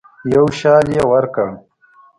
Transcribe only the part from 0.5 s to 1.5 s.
شال یې ورکړ.